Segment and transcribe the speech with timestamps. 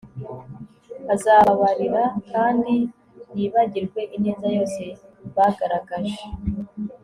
[1.13, 2.73] Azababarira kandi
[3.35, 4.83] yibagirwe ineza yose
[5.35, 6.23] bagaragaje